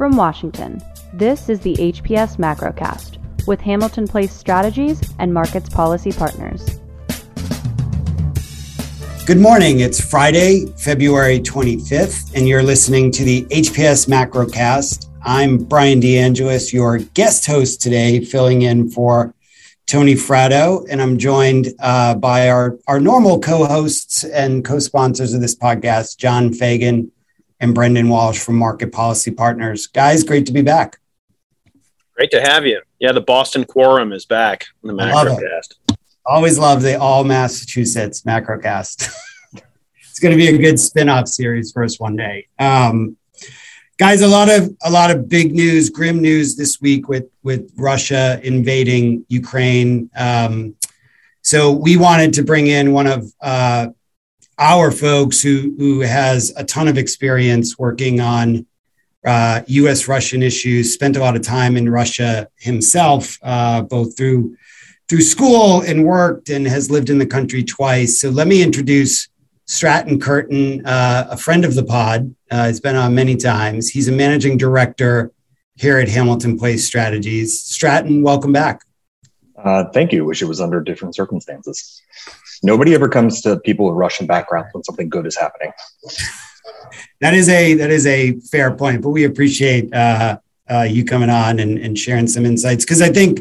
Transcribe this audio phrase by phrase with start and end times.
[0.00, 0.80] From Washington,
[1.12, 6.80] this is the HPS Macrocast with Hamilton Place Strategies and Markets Policy Partners.
[9.26, 9.80] Good morning.
[9.80, 15.10] It's Friday, February 25th, and you're listening to the HPS Macrocast.
[15.20, 19.34] I'm Brian DeAngelis, your guest host today, filling in for
[19.86, 25.34] Tony Fratto, and I'm joined uh, by our, our normal co hosts and co sponsors
[25.34, 27.12] of this podcast, John Fagan
[27.60, 29.86] and Brendan Walsh from Market Policy Partners.
[29.86, 30.98] Guys, great to be back.
[32.16, 32.80] Great to have you.
[32.98, 35.96] Yeah, the Boston Quorum is back in the Macrocast.
[36.26, 39.10] Always love the All Massachusetts Macrocast.
[39.54, 42.46] it's going to be a good spin-off series for us one day.
[42.58, 43.16] Um,
[43.98, 47.72] guys, a lot of a lot of big news, grim news this week with with
[47.76, 50.10] Russia invading Ukraine.
[50.16, 50.76] Um,
[51.42, 53.88] so we wanted to bring in one of uh,
[54.60, 58.66] our folks who who has a ton of experience working on
[59.26, 60.06] uh, U.S.
[60.06, 60.92] Russian issues.
[60.92, 64.56] Spent a lot of time in Russia himself, uh, both through
[65.08, 68.20] through school and worked, and has lived in the country twice.
[68.20, 69.28] So let me introduce
[69.64, 72.34] Stratton Curtin, uh, a friend of the pod.
[72.50, 73.88] Uh, he's been on many times.
[73.88, 75.32] He's a managing director
[75.76, 77.60] here at Hamilton Place Strategies.
[77.60, 78.82] Stratton, welcome back.
[79.56, 80.24] Uh, thank you.
[80.24, 82.02] Wish it was under different circumstances.
[82.62, 85.72] Nobody ever comes to people with Russian backgrounds when something good is happening
[87.20, 90.38] that is a that is a fair point, but we appreciate uh,
[90.70, 93.40] uh, you coming on and, and sharing some insights because I think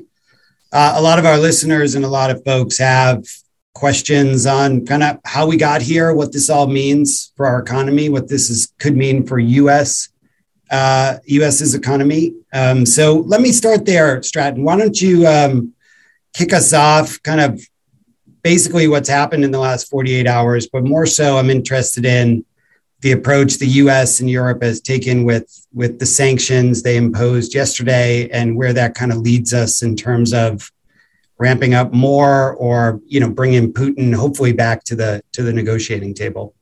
[0.72, 3.24] uh, a lot of our listeners and a lot of folks have
[3.74, 8.10] questions on kind of how we got here, what this all means for our economy,
[8.10, 10.10] what this is could mean for U.S.
[10.70, 12.34] Uh, U.S.'s economy.
[12.54, 14.64] Um, so let me start there, Stratton.
[14.64, 15.74] Why don't you um,
[16.34, 17.22] kick us off?
[17.24, 17.62] Kind of
[18.42, 22.46] basically what's happened in the last 48 hours, but more so, I'm interested in
[23.02, 24.20] the approach the U.S.
[24.20, 29.12] and Europe has taken with with the sanctions they imposed yesterday, and where that kind
[29.12, 30.72] of leads us in terms of
[31.38, 36.14] ramping up more, or you know, bringing Putin hopefully back to the to the negotiating
[36.14, 36.54] table.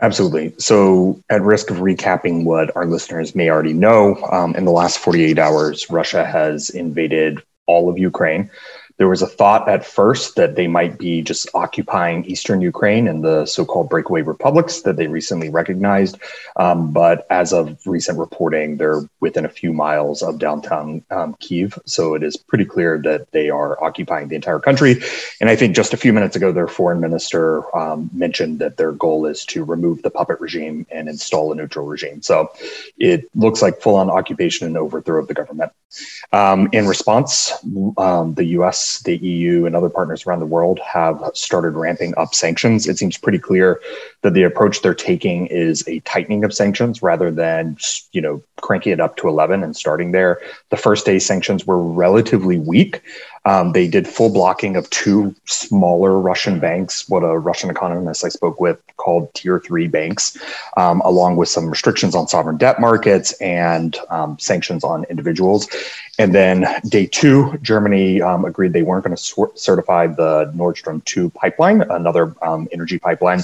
[0.00, 0.54] Absolutely.
[0.58, 4.98] So, at risk of recapping what our listeners may already know, um, in the last
[4.98, 8.50] 48 hours, Russia has invaded all of Ukraine.
[8.98, 13.24] There was a thought at first that they might be just occupying eastern Ukraine and
[13.24, 16.18] the so called breakaway republics that they recently recognized.
[16.56, 21.78] Um, but as of recent reporting, they're within a few miles of downtown um, Kiev.
[21.86, 25.00] So it is pretty clear that they are occupying the entire country.
[25.40, 28.92] And I think just a few minutes ago, their foreign minister um, mentioned that their
[28.92, 32.20] goal is to remove the puppet regime and install a neutral regime.
[32.22, 32.50] So
[32.98, 35.72] it looks like full on occupation and overthrow of the government.
[36.32, 37.52] Um, in response,
[37.96, 42.34] um, the US, the EU, and other partners around the world have started ramping up
[42.34, 42.86] sanctions.
[42.86, 43.80] It seems pretty clear
[44.22, 47.76] that the approach they're taking is a tightening of sanctions rather than,
[48.12, 50.40] you know, cranking it up to 11 and starting there.
[50.70, 53.02] The first day sanctions were relatively weak.
[53.44, 58.28] Um, they did full blocking of two smaller Russian banks, what a Russian economist I
[58.28, 60.36] spoke with called tier three banks,
[60.76, 65.68] um, along with some restrictions on sovereign debt markets and um, sanctions on individuals.
[66.18, 71.00] And then day two, Germany um, agreed they weren't going to certify the Nord Stream
[71.02, 73.40] 2 pipeline, another um, energy pipeline.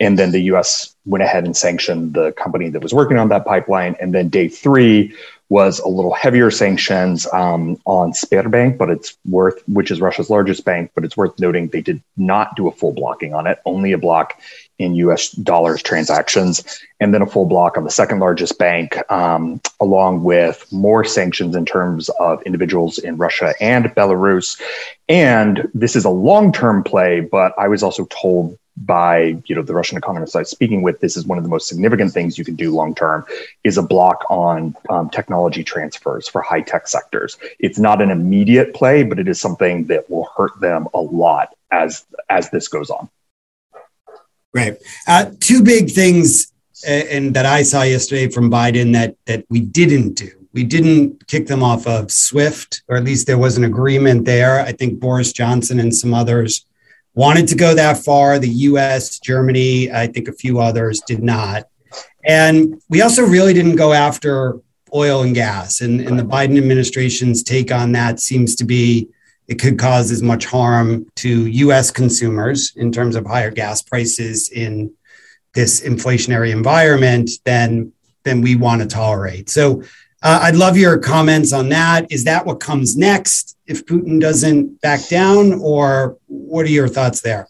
[0.00, 3.44] And then the US went ahead and sanctioned the company that was working on that
[3.44, 3.96] pipeline.
[4.00, 5.14] And then day three,
[5.48, 10.64] was a little heavier sanctions um, on Sberbank, but it's worth, which is Russia's largest
[10.64, 13.92] bank, but it's worth noting they did not do a full blocking on it, only
[13.92, 14.40] a block
[14.78, 19.60] in US dollars transactions, and then a full block on the second largest bank, um,
[19.80, 24.60] along with more sanctions in terms of individuals in Russia and Belarus.
[25.08, 29.62] And this is a long term play, but I was also told by you know
[29.62, 32.36] the Russian economists I was speaking with, this is one of the most significant things
[32.36, 33.24] you can do long term
[33.64, 37.38] is a block on um, technology transfers for high tech sectors.
[37.58, 41.54] It's not an immediate play, but it is something that will hurt them a lot
[41.70, 43.08] as as this goes on.
[44.52, 44.78] Right.
[45.06, 46.52] Uh, two big things,
[46.86, 50.30] uh, and that I saw yesterday from Biden that that we didn't do.
[50.52, 54.60] We didn't kick them off of SWIFT, or at least there was an agreement there.
[54.60, 56.64] I think Boris Johnson and some others
[57.16, 58.38] wanted to go that far.
[58.38, 61.64] The US, Germany, I think a few others did not.
[62.24, 64.60] And we also really didn't go after
[64.94, 65.80] oil and gas.
[65.80, 69.08] And, and the Biden administration's take on that seems to be
[69.48, 74.50] it could cause as much harm to US consumers in terms of higher gas prices
[74.50, 74.92] in
[75.54, 77.92] this inflationary environment than,
[78.24, 79.48] than we want to tolerate.
[79.48, 79.82] So
[80.22, 82.10] uh, I'd love your comments on that.
[82.10, 87.20] Is that what comes next if Putin doesn't back down, or what are your thoughts
[87.20, 87.48] there?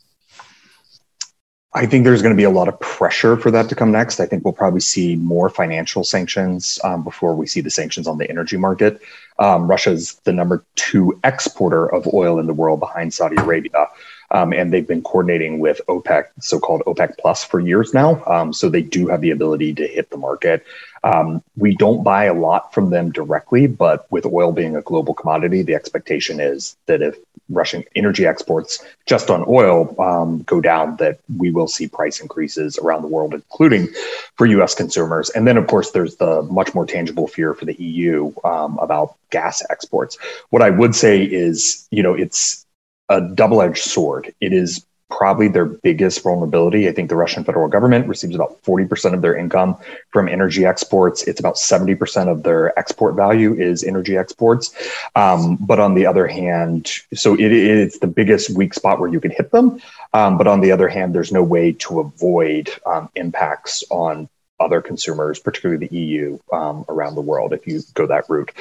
[1.76, 4.18] I think there's going to be a lot of pressure for that to come next.
[4.18, 8.16] I think we'll probably see more financial sanctions um, before we see the sanctions on
[8.16, 9.02] the energy market.
[9.38, 13.88] Um, Russia's the number two exporter of oil in the world behind Saudi Arabia.
[14.30, 18.24] Um, and they've been coordinating with OPEC, so-called OPEC Plus, for years now.
[18.24, 20.64] Um, so they do have the ability to hit the market.
[21.04, 25.12] Um, we don't buy a lot from them directly, but with oil being a global
[25.12, 27.16] commodity, the expectation is that if
[27.48, 32.78] Russian energy exports just on oil um, go down, that we will see price increases
[32.78, 33.88] around the world, including
[34.34, 34.74] for U.S.
[34.74, 35.30] consumers.
[35.30, 39.16] And then, of course, there's the much more tangible fear for the EU um, about
[39.30, 40.18] gas exports.
[40.50, 42.66] What I would say is, you know, it's
[43.08, 44.34] a double edged sword.
[44.40, 46.88] It is probably their biggest vulnerability.
[46.88, 49.76] I think the Russian federal government receives about 40% of their income
[50.10, 51.22] from energy exports.
[51.24, 54.74] It's about 70% of their export value is energy exports.
[55.14, 59.20] Um, but on the other hand, so it, it's the biggest weak spot where you
[59.20, 59.80] can hit them.
[60.12, 64.80] Um, but on the other hand, there's no way to avoid um, impacts on other
[64.80, 68.52] consumers, particularly the EU um, around the world, if you go that route.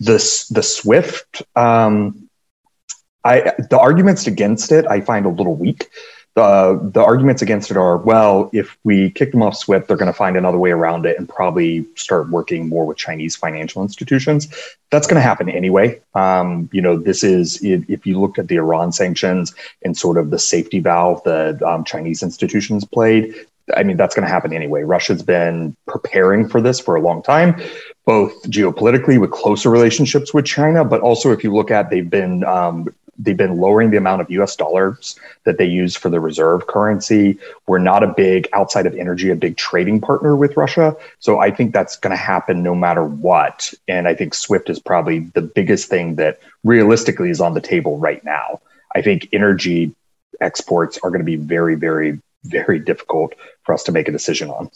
[0.00, 2.25] This the SWIFT um,
[3.26, 5.90] I, the arguments against it I find a little weak.
[6.36, 10.12] The, the arguments against it are well, if we kick them off SWIFT, they're going
[10.12, 14.48] to find another way around it and probably start working more with Chinese financial institutions.
[14.90, 15.98] That's going to happen anyway.
[16.14, 20.18] Um, you know, this is if, if, you look at the Iran sanctions and sort
[20.18, 23.34] of the safety valve that um, Chinese institutions played.
[23.74, 24.82] I mean, that's going to happen anyway.
[24.82, 27.60] Russia's been preparing for this for a long time,
[28.04, 32.44] both geopolitically with closer relationships with China, but also if you look at they've been
[32.44, 36.66] um, they've been lowering the amount of US dollars that they use for the reserve
[36.66, 37.38] currency.
[37.66, 40.96] We're not a big, outside of energy, a big trading partner with Russia.
[41.18, 43.72] So I think that's going to happen no matter what.
[43.88, 47.98] And I think SWIFT is probably the biggest thing that realistically is on the table
[47.98, 48.60] right now.
[48.94, 49.94] I think energy
[50.40, 53.34] exports are going to be very, very, very difficult
[53.64, 54.70] for us to make a decision on.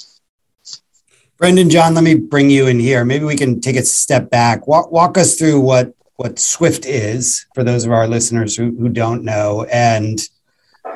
[1.39, 3.03] Brendan, John, let me bring you in here.
[3.03, 4.67] Maybe we can take a step back.
[4.67, 8.90] Walk, walk us through what what Swift is for those of our listeners who, who
[8.90, 10.20] don't know, and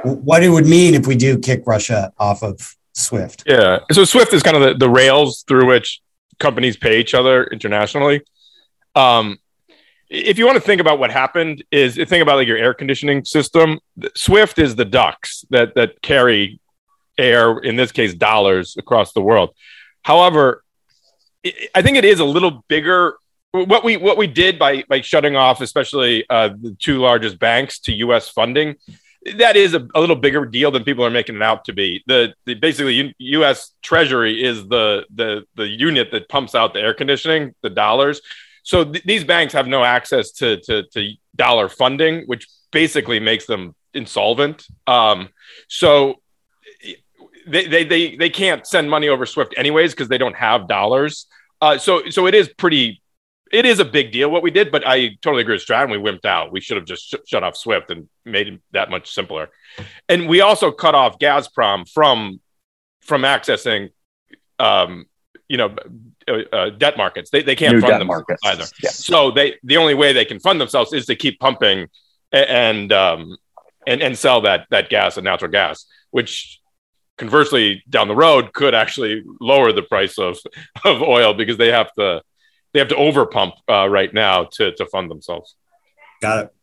[0.03, 3.43] what it would mean if we do kick Russia off of Swift.
[3.47, 3.79] Yeah.
[3.91, 6.03] So Swift is kind of the, the rails through which
[6.39, 8.21] companies pay each other internationally.
[8.95, 9.39] Um,
[10.11, 13.25] if you want to think about what happened, is think about like your air conditioning
[13.25, 13.79] system.
[14.15, 16.61] Swift is the ducts that that carry
[17.17, 19.55] air, in this case, dollars across the world.
[20.03, 20.63] However,
[21.75, 23.17] I think it is a little bigger
[23.55, 27.79] what we what we did by by shutting off especially uh, the two largest banks
[27.79, 28.29] to U.S.
[28.29, 28.77] funding
[29.37, 32.03] that is a, a, little bigger deal than people are making it out to be.
[32.07, 33.73] The, the basically U, U.S.
[33.83, 38.21] Treasury is the the the unit that pumps out the air conditioning, the dollars.
[38.63, 43.47] So th- these banks have no access to, to, to dollar funding, which basically makes
[43.47, 44.67] them insolvent.
[44.87, 45.29] Um,
[45.69, 46.21] so
[47.47, 51.27] they, they they they can't send money over SWIFT anyways because they don't have dollars.
[51.61, 53.01] Uh, so so it is pretty
[53.55, 55.91] it is a big deal what we did, but I totally agree with Stratton.
[55.91, 56.51] We wimped out.
[56.53, 59.49] We should have just sh- shut off Swift and made it that much simpler.
[60.09, 62.41] And we also cut off Gazprom from
[63.01, 63.91] from accessing,
[64.59, 65.07] um,
[65.49, 65.77] you know,
[66.27, 67.31] uh, uh, debt markets.
[67.31, 68.41] They, they can't New fund them markets.
[68.45, 68.65] either.
[68.83, 68.91] Yeah.
[68.91, 71.89] So they the only way they can fund themselves is to keep pumping
[72.33, 73.37] and um,
[73.87, 76.61] and and sell that that gas and natural gas, which
[77.19, 80.39] conversely down the road could actually lower the price of
[80.85, 82.21] of oil because they have to
[82.75, 85.55] they have to overpump uh, right now to to fund themselves.
[86.21, 86.55] Got it,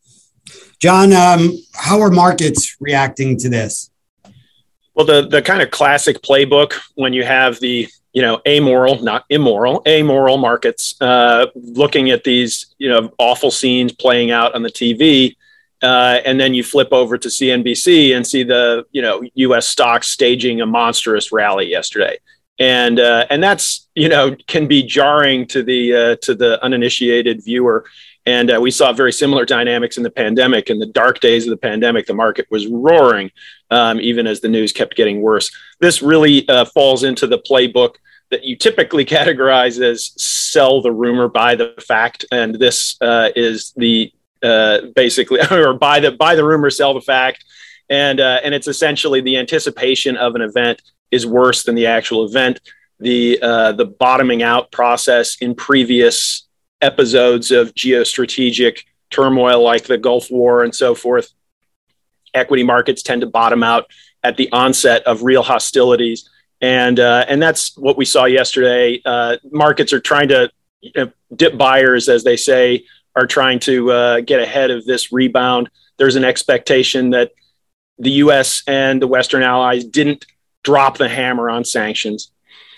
[0.77, 1.13] John.
[1.13, 3.89] Um, how are markets reacting to this?
[4.94, 9.24] Well, the the kind of classic playbook when you have the you know amoral, not
[9.30, 14.70] immoral, amoral markets uh, looking at these you know awful scenes playing out on the
[14.70, 15.36] TV.
[15.82, 19.68] Uh, and then you flip over to CNBC and see the you know U.S.
[19.68, 22.20] stocks staging a monstrous rally yesterday
[22.62, 27.44] and uh, and that's you know can be jarring to the uh, to the uninitiated
[27.44, 27.86] viewer.
[28.27, 30.70] And uh, we saw very similar dynamics in the pandemic.
[30.70, 33.32] In the dark days of the pandemic, the market was roaring,
[33.72, 35.50] um, even as the news kept getting worse.
[35.80, 37.96] This really uh, falls into the playbook
[38.30, 43.74] that you typically categorize as sell the rumor, buy the fact, and this uh, is
[43.75, 44.13] the
[44.44, 47.44] uh, basically or buy the buy the rumor, sell the fact,
[47.89, 50.80] and and it's essentially the anticipation of an event
[51.12, 52.60] is worse than the actual event.
[53.00, 56.48] The uh, the bottoming out process in previous
[56.82, 61.32] episodes of geostrategic turmoil, like the Gulf War and so forth,
[62.34, 63.86] equity markets tend to bottom out
[64.24, 66.30] at the onset of real hostilities,
[66.62, 69.01] and uh, and that's what we saw yesterday.
[69.03, 70.51] Uh, markets are trying to
[70.82, 75.12] you know, dip buyers, as they say, are trying to uh, get ahead of this
[75.12, 75.70] rebound.
[75.98, 77.32] There's an expectation that
[78.00, 78.63] the U.S.
[78.68, 80.25] and the Western allies didn't
[80.63, 82.32] drop the hammer on sanctions,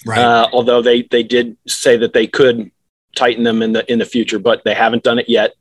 [0.05, 0.19] right.
[0.19, 2.71] uh, although they they did say that they could
[3.15, 5.53] tighten them in the in the future, but they haven't done it yet.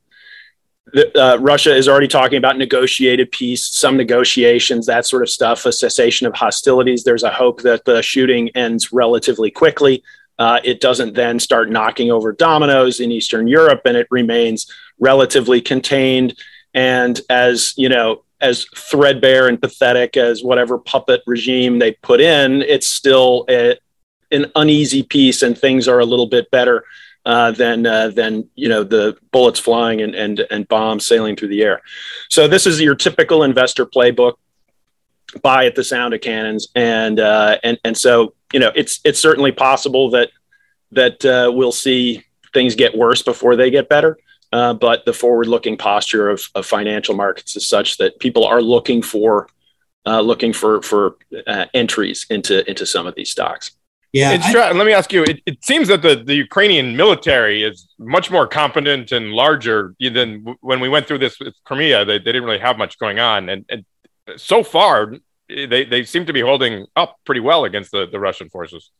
[0.87, 5.65] The, uh, Russia is already talking about negotiated peace, some negotiations, that sort of stuff,
[5.65, 7.03] a cessation of hostilities.
[7.03, 10.03] There's a hope that the shooting ends relatively quickly.
[10.37, 15.61] Uh, it doesn't then start knocking over dominoes in Eastern Europe, and it remains relatively
[15.61, 16.35] contained.
[16.73, 22.61] And as you know, as threadbare and pathetic as whatever puppet regime they put in,
[22.61, 23.77] it's still a,
[24.31, 26.83] an uneasy peace, and things are a little bit better
[27.25, 31.47] uh, than uh, than you know the bullets flying and, and and bombs sailing through
[31.47, 31.81] the air.
[32.29, 34.33] So this is your typical investor playbook.
[35.41, 39.19] Buy at the sound of cannons, and uh, and and so you know it's it's
[39.19, 40.29] certainly possible that
[40.91, 42.23] that uh, we'll see
[42.53, 44.17] things get worse before they get better.
[44.53, 49.01] Uh, but the forward-looking posture of, of financial markets is such that people are looking
[49.01, 49.49] for
[50.05, 51.15] uh, looking for for
[51.73, 53.71] entries into into some of these stocks.
[54.11, 54.37] Yeah.
[54.39, 58.29] I, let me ask you it, it, seems that the, the Ukrainian military is much
[58.29, 62.05] more competent and larger than when we went through this with Crimea.
[62.05, 63.49] They, they didn't really have much going on.
[63.49, 63.85] And, and
[64.37, 65.15] so far,
[65.49, 68.91] they, they seem to be holding up pretty well against the, the Russian forces.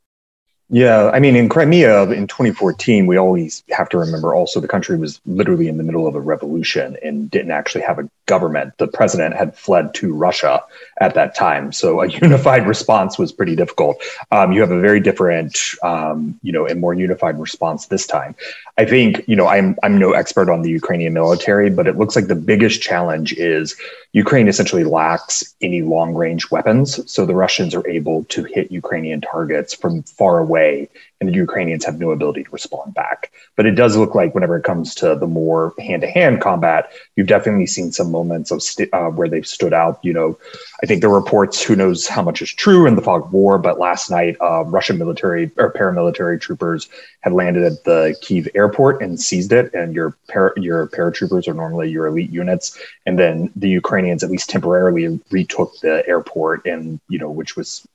[0.73, 4.97] Yeah, I mean, in Crimea in 2014, we always have to remember also the country
[4.97, 8.77] was literally in the middle of a revolution and didn't actually have a government.
[8.77, 10.63] The president had fled to Russia
[10.99, 14.01] at that time, so a unified response was pretty difficult.
[14.31, 18.35] Um, you have a very different, um, you know, and more unified response this time.
[18.77, 22.15] I think, you know, I'm I'm no expert on the Ukrainian military, but it looks
[22.15, 23.75] like the biggest challenge is
[24.13, 29.21] Ukraine essentially lacks any long range weapons, so the Russians are able to hit Ukrainian
[29.21, 30.89] targets from far away
[31.23, 33.31] and the Ukrainians have no ability to respond back.
[33.55, 37.67] But it does look like whenever it comes to the more hand-to-hand combat, you've definitely
[37.67, 39.99] seen some moments of st- uh, where they've stood out.
[40.03, 40.37] You know,
[40.81, 43.57] I think the reports, who knows how much is true in the fog of war,
[43.57, 46.89] but last night, uh, Russian military or paramilitary troopers
[47.21, 49.73] had landed at the Kiev airport and seized it.
[49.73, 54.29] And your para- your paratroopers are normally your elite units, and then the Ukrainians at
[54.29, 57.87] least temporarily retook the airport, and you know, which was.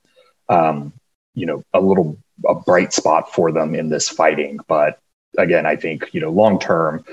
[0.49, 0.94] Um,
[1.35, 4.61] you know, a little a bright spot for them in this fighting.
[4.68, 5.00] But
[5.37, 7.04] again, I think you know long term,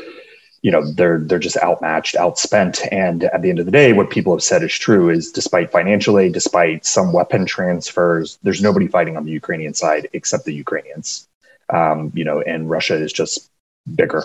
[0.61, 4.09] you know they're they're just outmatched, outspent, and at the end of the day, what
[4.09, 5.09] people have said is true.
[5.09, 10.09] Is despite financial aid, despite some weapon transfers, there's nobody fighting on the Ukrainian side
[10.13, 11.27] except the Ukrainians.
[11.69, 13.49] Um, you know, and Russia is just
[13.95, 14.23] bigger.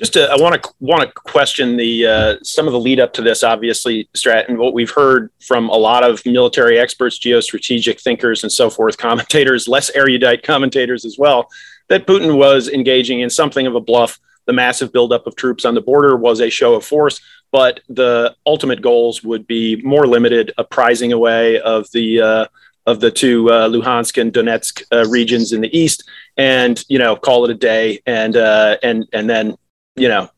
[0.00, 3.12] Just to, I want to want to question the uh, some of the lead up
[3.12, 3.44] to this.
[3.44, 8.70] Obviously, Stratton, what we've heard from a lot of military experts, geostrategic thinkers, and so
[8.70, 11.50] forth, commentators, less erudite commentators as well,
[11.88, 14.18] that Putin was engaging in something of a bluff.
[14.46, 17.20] The massive buildup of troops on the border was a show of force,
[17.52, 22.46] but the ultimate goals would be more limited, a prizing away of the uh,
[22.86, 27.16] of the two uh, Luhansk and Donetsk uh, regions in the east, and you know,
[27.16, 29.58] call it a day, and uh, and and then
[30.00, 30.30] you know,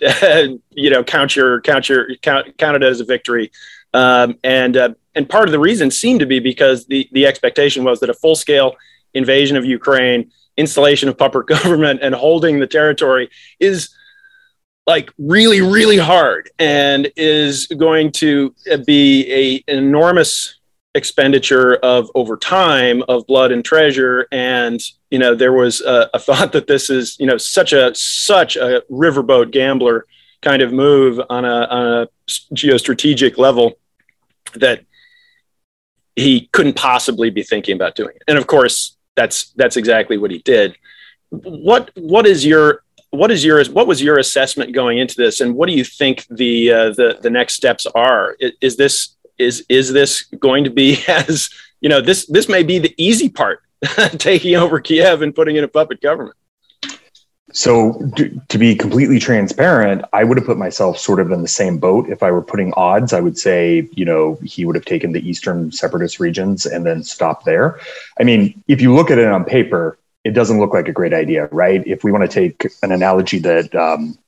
[0.70, 3.50] you know, count your count your count count it as a victory.
[3.92, 7.84] Um, and uh, and part of the reason seemed to be because the the expectation
[7.84, 8.74] was that a full scale
[9.14, 13.30] invasion of Ukraine, installation of puppet government, and holding the territory
[13.60, 13.94] is
[14.86, 18.54] like really really hard and is going to
[18.84, 20.58] be a enormous
[20.94, 24.80] expenditure of over time of blood and treasure and
[25.14, 28.56] you know there was a, a, thought that this is you know such a such
[28.56, 30.06] a riverboat gambler
[30.42, 32.08] kind of move on a, on a
[32.52, 33.78] geostrategic level
[34.56, 34.84] that
[36.16, 38.24] he couldn't possibly be thinking about doing it.
[38.26, 40.76] And of course that's that's exactly what he did.
[41.30, 45.40] What what is your what is your what was your assessment going into this?
[45.40, 48.36] And what do you think the uh, the the next steps are?
[48.40, 52.64] Is, is this is is this going to be as you know this this may
[52.64, 53.60] be the easy part
[54.18, 56.36] taking over Kiev and putting in a puppet government.
[57.52, 58.10] So,
[58.48, 62.08] to be completely transparent, I would have put myself sort of in the same boat.
[62.08, 65.26] If I were putting odds, I would say, you know, he would have taken the
[65.28, 67.78] eastern separatist regions and then stopped there.
[68.18, 71.14] I mean, if you look at it on paper, it doesn't look like a great
[71.14, 71.86] idea, right?
[71.86, 74.18] If we want to take an analogy that um,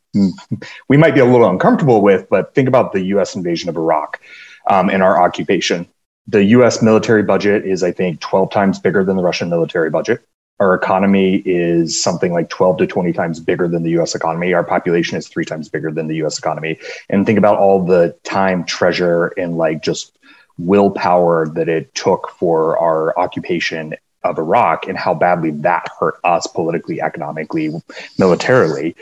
[0.88, 4.20] we might be a little uncomfortable with, but think about the US invasion of Iraq
[4.68, 5.88] um, in our occupation.
[6.28, 10.26] The US military budget is, I think, 12 times bigger than the Russian military budget.
[10.58, 14.52] Our economy is something like 12 to 20 times bigger than the US economy.
[14.52, 16.78] Our population is three times bigger than the US economy.
[17.08, 20.18] And think about all the time, treasure, and like just
[20.58, 26.46] willpower that it took for our occupation of Iraq and how badly that hurt us
[26.46, 27.72] politically, economically,
[28.18, 28.96] militarily.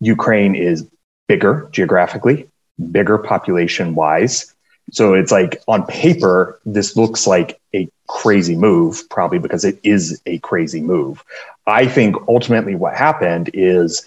[0.00, 0.88] Ukraine is
[1.28, 2.48] bigger geographically,
[2.90, 4.54] bigger population wise,
[4.90, 10.20] So it's like on paper, this looks like a crazy move, probably because it is
[10.26, 11.22] a crazy move.
[11.66, 14.06] I think ultimately what happened is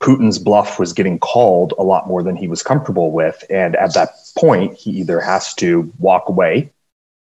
[0.00, 3.44] Putin's bluff was getting called a lot more than he was comfortable with.
[3.50, 6.72] And at that point, he either has to walk away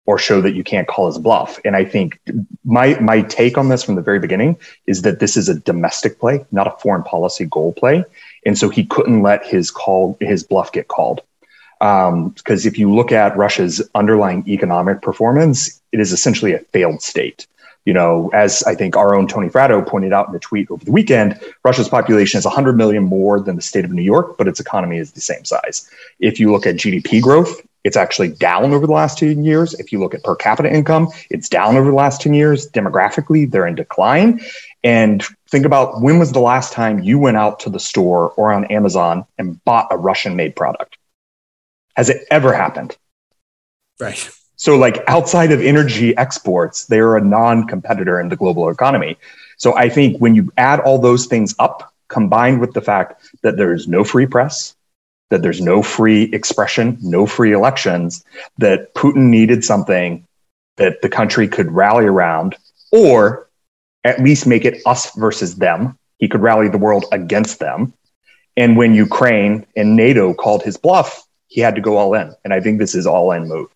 [0.08, 1.60] or show that you can't call his bluff.
[1.64, 2.18] And I think
[2.64, 6.18] my my take on this from the very beginning is that this is a domestic
[6.18, 8.04] play, not a foreign policy goal play.
[8.46, 11.20] And so he couldn't let his call his bluff get called.
[11.78, 17.02] Because um, if you look at Russia's underlying economic performance, it is essentially a failed
[17.02, 17.46] state.
[17.84, 20.84] You know, as I think our own Tony Fratto pointed out in a tweet over
[20.84, 24.46] the weekend, Russia's population is 100 million more than the state of New York, but
[24.46, 25.88] its economy is the same size.
[26.20, 29.72] If you look at GDP growth, it's actually down over the last 10 years.
[29.74, 32.68] If you look at per capita income, it's down over the last 10 years.
[32.68, 34.42] Demographically, they're in decline.
[34.84, 38.52] And think about when was the last time you went out to the store or
[38.52, 40.98] on Amazon and bought a Russian made product?
[41.98, 42.96] Has it ever happened?
[43.98, 44.30] Right.
[44.54, 49.18] So, like outside of energy exports, they're a non competitor in the global economy.
[49.56, 53.56] So, I think when you add all those things up, combined with the fact that
[53.56, 54.76] there is no free press,
[55.30, 58.24] that there's no free expression, no free elections,
[58.58, 60.24] that Putin needed something
[60.76, 62.54] that the country could rally around,
[62.92, 63.50] or
[64.04, 65.98] at least make it us versus them.
[66.18, 67.92] He could rally the world against them.
[68.56, 72.32] And when Ukraine and NATO called his bluff, he had to go all in.
[72.44, 73.68] And I think this is all in move.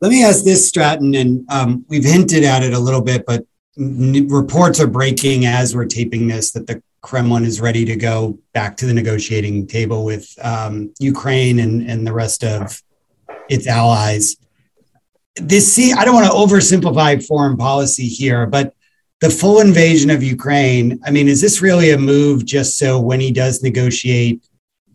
[0.00, 3.44] Let me ask this, Stratton, and um, we've hinted at it a little bit, but
[3.76, 8.76] reports are breaking as we're taping this that the Kremlin is ready to go back
[8.78, 12.82] to the negotiating table with um, Ukraine and, and the rest of
[13.48, 14.36] its allies.
[15.36, 18.74] This, see, I don't want to oversimplify foreign policy here, but
[19.20, 23.20] the full invasion of Ukraine, I mean, is this really a move just so when
[23.20, 24.47] he does negotiate,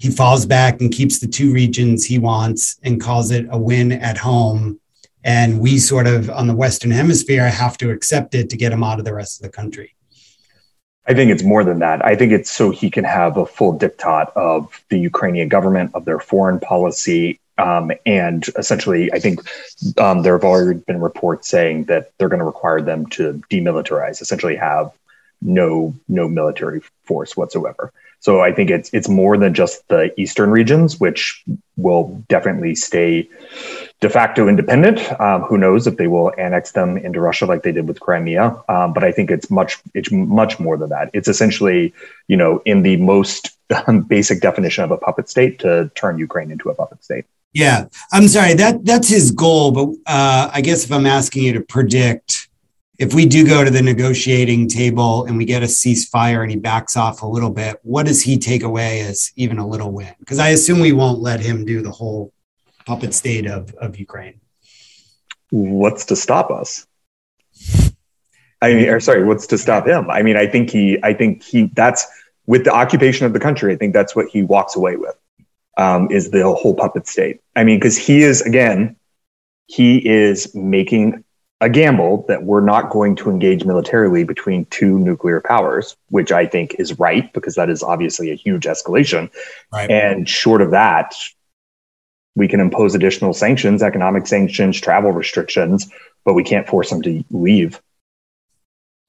[0.03, 3.93] he falls back and keeps the two regions he wants and calls it a win
[3.93, 4.77] at home?
[5.23, 8.83] And we sort of on the Western Hemisphere have to accept it to get him
[8.83, 9.95] out of the rest of the country.
[11.07, 12.03] I think it's more than that.
[12.03, 16.03] I think it's so he can have a full diktat of the Ukrainian government, of
[16.03, 17.39] their foreign policy.
[17.57, 19.39] Um, and essentially, I think
[19.97, 24.21] um, there have already been reports saying that they're going to require them to demilitarize,
[24.21, 24.91] essentially have
[25.41, 27.93] no no military force whatsoever.
[28.23, 31.43] So I think it's it's more than just the eastern regions, which
[31.75, 33.27] will definitely stay
[33.99, 34.97] de facto independent.
[35.19, 38.63] Um, who knows if they will annex them into Russia like they did with Crimea?
[38.69, 41.09] Um, but I think it's much it's much more than that.
[41.11, 41.93] It's essentially
[42.29, 43.57] you know in the most
[44.07, 47.25] basic definition of a puppet state to turn Ukraine into a puppet state.
[47.51, 51.51] Yeah, I'm sorry that that's his goal, but uh, I guess if I'm asking you
[51.53, 52.47] to predict
[52.99, 56.57] if we do go to the negotiating table and we get a ceasefire and he
[56.57, 60.13] backs off a little bit, what does he take away as even a little win?
[60.19, 62.31] Because I assume we won't let him do the whole
[62.85, 64.41] puppet state of, of Ukraine.
[65.49, 66.85] What's to stop us?
[68.61, 70.09] I mean, or sorry, what's to stop him?
[70.09, 72.05] I mean, I think he, I think he, that's
[72.45, 73.73] with the occupation of the country.
[73.73, 75.15] I think that's what he walks away with
[75.77, 77.41] um, is the whole puppet state.
[77.55, 78.95] I mean, because he is again,
[79.65, 81.23] he is making
[81.63, 86.45] a gamble that we're not going to engage militarily between two nuclear powers, which I
[86.45, 89.31] think is right because that is obviously a huge escalation.
[89.71, 89.89] Right.
[89.89, 91.15] And short of that,
[92.35, 95.89] we can impose additional sanctions, economic sanctions, travel restrictions,
[96.25, 97.81] but we can't force them to leave.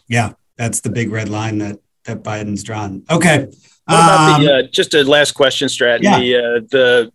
[0.06, 3.02] Yeah, that's the big red line that that Biden's drawn.
[3.10, 3.46] Okay.
[3.86, 6.02] What about um, the uh, just a last question, Strat?
[6.02, 6.20] Yeah.
[6.20, 7.12] The uh, the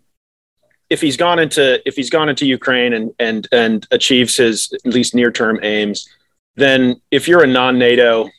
[0.90, 4.94] if he's gone into if he's gone into Ukraine and and and achieves his at
[4.94, 6.08] least near term aims,
[6.56, 8.30] then if you're a non NATO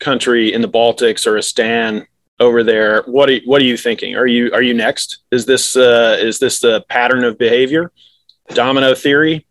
[0.00, 2.06] country in the Baltics or a Stan
[2.38, 4.16] over there, what are what are you thinking?
[4.16, 5.18] Are you are you next?
[5.30, 7.92] Is this uh, is this the pattern of behavior,
[8.48, 9.46] domino theory?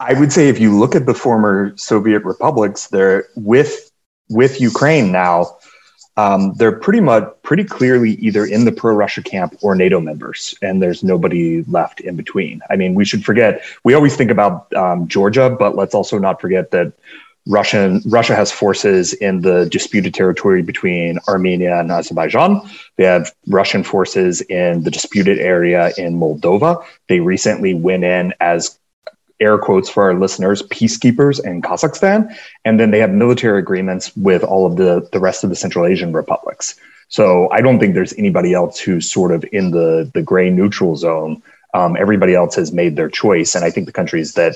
[0.00, 3.90] I would say if you look at the former Soviet republics, they're with
[4.28, 5.56] with Ukraine now
[6.16, 10.82] um, they're pretty much pretty clearly either in the pro-Russia camp or NATO members, and
[10.82, 12.60] there's nobody left in between.
[12.68, 13.62] I mean, we should forget.
[13.84, 16.92] We always think about um, Georgia, but let's also not forget that
[17.46, 22.60] Russian Russia has forces in the disputed territory between Armenia and Azerbaijan.
[22.96, 26.84] They have Russian forces in the disputed area in Moldova.
[27.08, 28.78] They recently went in as
[29.42, 32.34] air quotes for our listeners, peacekeepers in Kazakhstan.
[32.64, 35.84] And then they have military agreements with all of the, the rest of the Central
[35.84, 36.78] Asian republics.
[37.08, 40.96] So I don't think there's anybody else who's sort of in the, the gray neutral
[40.96, 41.42] zone.
[41.74, 43.54] Um, everybody else has made their choice.
[43.54, 44.54] And I think the countries that,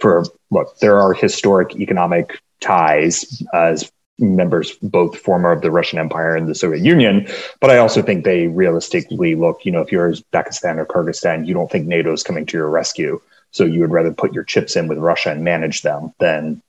[0.00, 6.36] for look, there are historic economic ties, as members, both former of the Russian Empire
[6.36, 7.26] and the Soviet Union.
[7.60, 11.54] But I also think they realistically look, you know, if you're Uzbekistan or Kyrgyzstan, you
[11.54, 13.20] don't think NATO is coming to your rescue.
[13.54, 16.60] So you would rather put your chips in with Russia and manage them than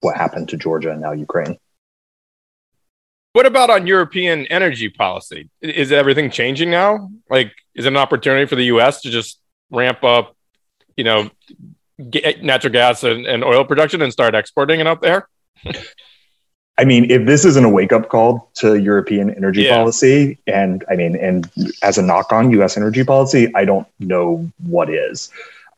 [0.00, 1.56] what happened to Georgia and now Ukraine.
[3.32, 5.48] What about on European energy policy?
[5.62, 7.08] Is everything changing now?
[7.30, 9.00] Like, is it an opportunity for the U.S.
[9.02, 10.36] to just ramp up,
[10.98, 11.30] you know,
[11.96, 15.28] natural gas and, and oil production and start exporting it out there?
[16.78, 19.76] I mean, if this isn't a wake up call to European energy yeah.
[19.76, 21.50] policy, and I mean, and
[21.82, 25.28] as a knock on US energy policy, I don't know what is.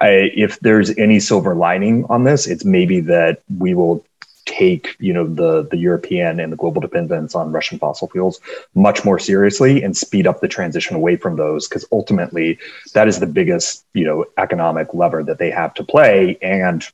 [0.03, 4.05] I, if there's any silver lining on this, it's maybe that we will
[4.47, 8.41] take you know the the European and the global dependence on Russian fossil fuels
[8.75, 12.59] much more seriously and speed up the transition away from those because ultimately
[12.93, 16.89] that is the biggest you know economic lever that they have to play and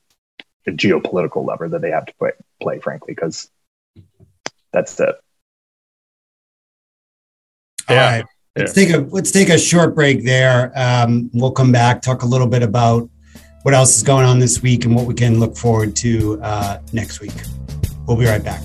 [0.67, 3.49] a geopolitical lever that they have to play, play frankly because
[4.77, 5.15] that's it.
[7.89, 7.95] Yeah.
[7.95, 8.25] All right.
[8.57, 10.71] Let's take a let's take a short break there.
[10.77, 13.09] Um, we'll come back talk a little bit about
[13.63, 16.79] what else is going on this week and what we can look forward to uh,
[16.93, 17.33] next week.
[18.07, 18.61] We'll be right back.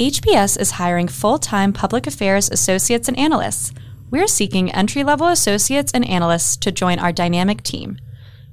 [0.00, 3.72] HPS is hiring full time public affairs associates and analysts.
[4.10, 7.98] We're seeking entry level associates and analysts to join our dynamic team.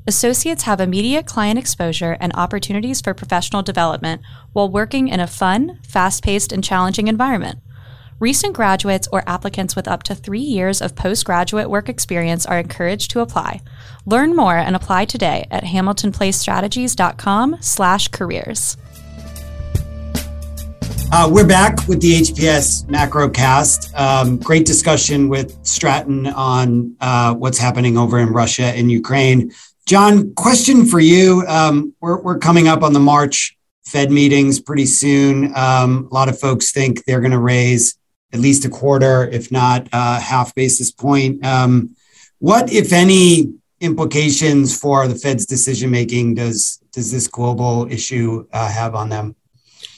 [0.09, 5.77] Associates have immediate client exposure and opportunities for professional development while working in a fun,
[5.87, 7.59] fast paced, and challenging environment.
[8.19, 13.11] Recent graduates or applicants with up to three years of postgraduate work experience are encouraged
[13.11, 13.61] to apply.
[14.07, 18.77] Learn more and apply today at hamiltonplacestrategies.com slash careers.
[21.11, 23.91] Uh, we're back with the HPS Macrocast.
[23.99, 29.51] Um, great discussion with Stratton on uh, what's happening over in Russia and Ukraine.
[29.89, 31.43] John, question for you.
[31.47, 35.51] Um, we're, we're coming up on the March Fed meetings pretty soon.
[35.55, 37.97] Um, a lot of folks think they're going to raise
[38.31, 41.43] at least a quarter, if not uh, half basis point.
[41.43, 41.95] Um,
[42.37, 48.69] what, if any, implications for the Fed's decision making does does this global issue uh,
[48.69, 49.35] have on them?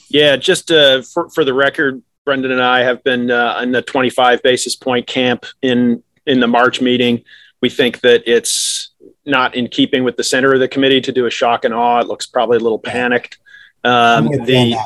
[0.08, 3.82] Yeah, just uh, for for the record, Brendan and I have been uh, in the
[3.82, 7.24] 25 basis point camp in in the March meeting.
[7.60, 8.91] We think that it's
[9.24, 12.00] not in keeping with the center of the committee to do a shock and awe.
[12.00, 13.38] It looks probably a little panicked.
[13.84, 14.76] Um, the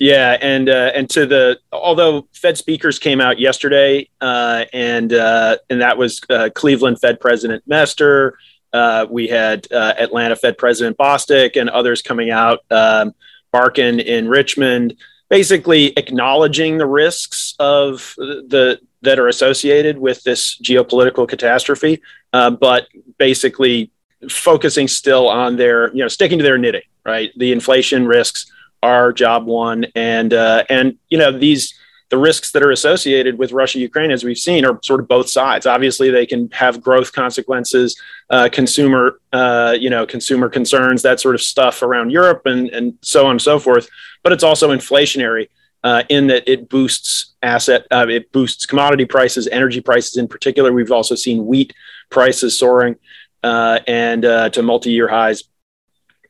[0.00, 5.58] yeah, and uh, and to the although Fed speakers came out yesterday, uh, and uh,
[5.68, 8.38] and that was uh, Cleveland Fed President Mester.
[8.72, 12.60] Uh, we had uh, Atlanta Fed President Bostic and others coming out.
[12.70, 13.14] Um,
[13.52, 14.96] Barkin in Richmond,
[15.28, 22.00] basically acknowledging the risks of the that are associated with this geopolitical catastrophe,
[22.32, 23.90] but basically
[24.28, 26.82] focusing still on their you know sticking to their knitting.
[27.04, 28.50] Right, the inflation risks
[28.82, 31.74] are job one, and uh, and you know these
[32.10, 35.30] the risks that are associated with Russia Ukraine, as we've seen, are sort of both
[35.30, 35.64] sides.
[35.64, 37.98] Obviously, they can have growth consequences,
[38.30, 42.98] uh, consumer uh, you know consumer concerns, that sort of stuff around Europe, and and
[43.00, 43.88] so on and so forth.
[44.22, 45.48] But it's also inflationary.
[45.82, 50.72] Uh, in that it boosts asset, uh, it boosts commodity prices, energy prices in particular.
[50.72, 51.72] We've also seen wheat
[52.10, 52.96] prices soaring
[53.42, 55.44] uh, and uh, to multi-year highs,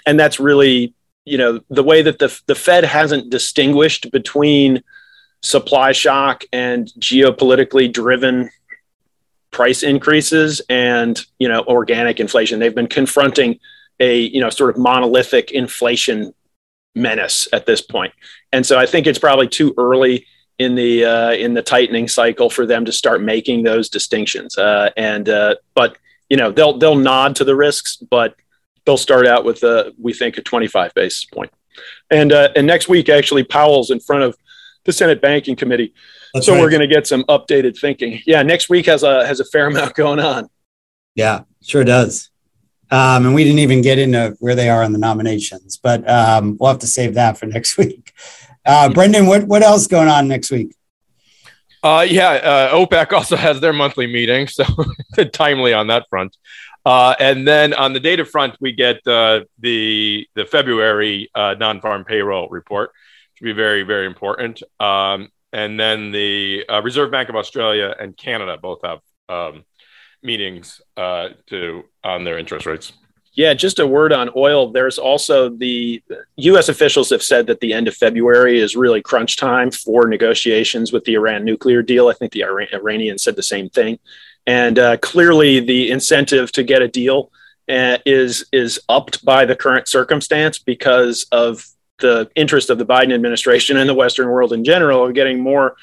[0.06, 4.82] and that's really you know the way that the the Fed hasn't distinguished between
[5.42, 8.50] supply shock and geopolitically driven
[9.50, 13.58] price increases and you know organic inflation they've been confronting
[13.98, 16.32] a you know sort of monolithic inflation
[16.94, 18.12] menace at this point
[18.52, 20.26] and so i think it's probably too early
[20.58, 24.90] in the uh, in the tightening cycle for them to start making those distinctions uh,
[24.96, 25.96] and uh, but
[26.28, 28.34] you know they'll they'll nod to the risks but
[28.84, 31.52] they'll start out with a, we think a 25 basis point.
[32.10, 34.36] And uh, and next week actually Powell's in front of
[34.84, 35.94] the Senate Banking Committee.
[36.34, 36.60] That's so right.
[36.60, 38.20] we're going to get some updated thinking.
[38.26, 40.48] Yeah, next week has a has a fair amount going on.
[41.14, 42.30] Yeah, sure does.
[42.92, 46.56] Um, and we didn't even get into where they are on the nominations, but um,
[46.58, 48.12] we'll have to save that for next week.
[48.66, 50.74] Uh, Brendan, what what else going on next week?
[51.82, 54.64] Uh, yeah, uh, OPEC also has their monthly meeting, so
[55.32, 56.36] timely on that front.
[56.84, 62.04] Uh, and then on the data front, we get uh, the the February uh, non-farm
[62.04, 62.90] payroll report,
[63.32, 64.62] which will be very very important.
[64.78, 69.64] Um, and then the uh, Reserve Bank of Australia and Canada both have um,
[70.22, 72.92] meetings uh, to on their interest rates.
[73.32, 74.72] Yeah, just a word on oil.
[74.72, 76.02] There's also the
[76.36, 76.68] U.S.
[76.68, 81.04] officials have said that the end of February is really crunch time for negotiations with
[81.04, 82.08] the Iran nuclear deal.
[82.08, 83.98] I think the Iran- Iranians said the same thing.
[84.46, 87.30] And uh, clearly, the incentive to get a deal
[87.68, 91.64] uh, is is upped by the current circumstance because of
[92.00, 95.76] the interest of the Biden administration and the Western world in general of getting more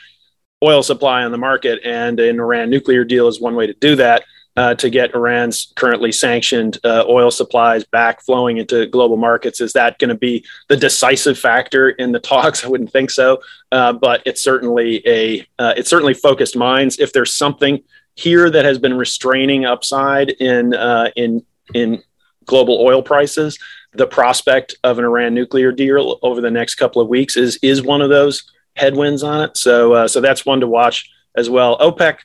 [0.63, 1.79] oil supply on the market.
[1.83, 4.23] And an Iran nuclear deal is one way to do that.
[4.55, 9.61] Uh, to get Iran's currently sanctioned uh, oil supplies back flowing into global markets.
[9.61, 12.63] Is that going to be the decisive factor in the talks?
[12.65, 13.39] I wouldn't think so,
[13.71, 16.97] uh, but it's certainly a uh, it's certainly focused minds.
[16.97, 17.83] If there's something
[18.15, 22.01] here that has been restraining upside in uh, in in
[22.45, 23.59] global oil prices,
[23.93, 27.83] the prospect of an Iran nuclear deal over the next couple of weeks is is
[27.83, 29.57] one of those headwinds on it.
[29.57, 31.77] So uh, so that's one to watch as well.
[31.79, 32.19] OPEC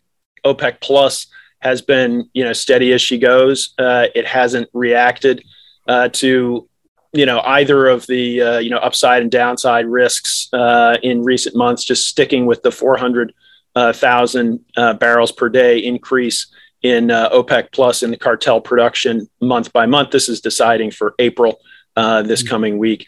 [0.45, 1.27] OPEC Plus
[1.61, 3.75] has been you know steady as she goes.
[3.79, 5.45] Uh, it hasn't reacted
[5.89, 6.69] uh, to
[7.13, 11.57] you know either of the uh, you know upside and downside risks uh, in recent
[11.57, 11.85] months.
[11.85, 16.49] Just sticking with the 400,000 uh, barrels per day increase
[16.83, 20.11] in OPEC Plus in the cartel production month by month.
[20.11, 21.61] This is deciding for April
[21.95, 22.49] this mm-hmm.
[22.49, 23.07] coming week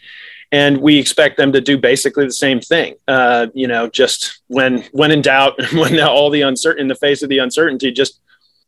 [0.51, 2.95] and we expect them to do basically the same thing.
[3.07, 7.21] Uh, you know, just when when in doubt, when all the uncertain in the face
[7.21, 8.19] of the uncertainty, just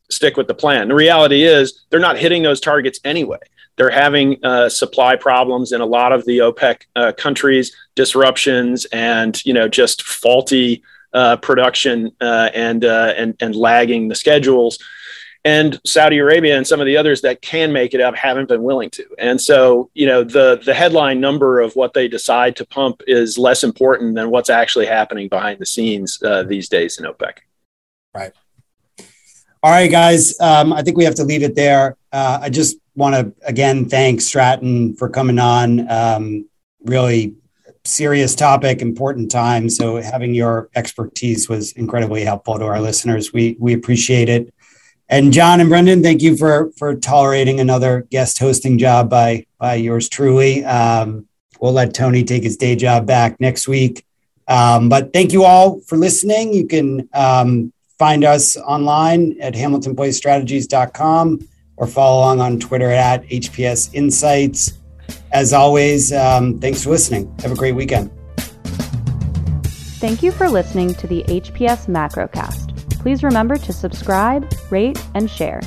[0.10, 0.88] stick with the plan.
[0.88, 3.40] The reality is they're not hitting those targets anyway.
[3.76, 9.44] They're having uh, supply problems in a lot of the OPEC uh, countries, disruptions, and
[9.46, 14.80] you know just faulty uh, production uh, and uh, and and lagging the schedules.
[15.48, 18.64] And Saudi Arabia and some of the others that can make it up haven't been
[18.64, 19.06] willing to.
[19.18, 23.38] And so, you know, the the headline number of what they decide to pump is
[23.38, 27.38] less important than what's actually happening behind the scenes uh, these days in OPEC.
[28.14, 28.34] Right.
[29.64, 30.38] All right, guys.
[30.42, 31.96] Um, I think we have to leave it there.
[32.12, 35.90] Uh, I just want to again thank Stratton for coming on.
[35.90, 36.50] Um,
[36.84, 37.36] really
[37.86, 39.70] serious topic, important time.
[39.70, 43.32] So having your expertise was incredibly helpful to our listeners.
[43.32, 44.54] We we appreciate it.
[45.10, 49.76] And John and Brendan, thank you for for tolerating another guest hosting job by by
[49.76, 50.65] yours truly.
[50.65, 51.28] Um,
[51.62, 54.06] we'll let Tony take his day job back next week.
[54.48, 56.54] Um, but thank you all for listening.
[56.54, 63.93] You can um, find us online at hamiltonplacestrategies.com or follow along on Twitter at HPS
[63.93, 64.74] Insights.
[65.32, 67.34] As always, um, thanks for listening.
[67.41, 68.12] Have a great weekend.
[70.00, 72.66] Thank you for listening to the HPS Macrocast.
[73.08, 75.62] Please remember to subscribe, rate, and share.